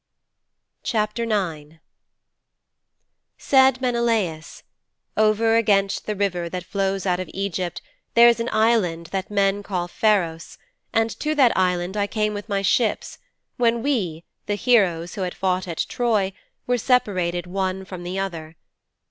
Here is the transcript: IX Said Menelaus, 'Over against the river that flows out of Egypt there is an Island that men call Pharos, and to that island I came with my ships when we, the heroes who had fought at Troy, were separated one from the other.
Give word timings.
IX 0.91 1.13
Said 3.37 3.81
Menelaus, 3.81 4.63
'Over 5.15 5.57
against 5.57 6.07
the 6.07 6.15
river 6.15 6.49
that 6.49 6.63
flows 6.63 7.05
out 7.05 7.19
of 7.19 7.29
Egypt 7.35 7.83
there 8.15 8.27
is 8.27 8.39
an 8.39 8.49
Island 8.51 9.09
that 9.11 9.29
men 9.29 9.61
call 9.61 9.87
Pharos, 9.87 10.57
and 10.91 11.11
to 11.19 11.35
that 11.35 11.55
island 11.55 11.95
I 11.95 12.07
came 12.07 12.33
with 12.33 12.49
my 12.49 12.63
ships 12.63 13.19
when 13.57 13.83
we, 13.83 14.23
the 14.47 14.55
heroes 14.55 15.13
who 15.13 15.21
had 15.21 15.35
fought 15.35 15.67
at 15.67 15.85
Troy, 15.87 16.33
were 16.65 16.79
separated 16.79 17.45
one 17.45 17.85
from 17.85 18.01
the 18.01 18.17
other. 18.17 18.55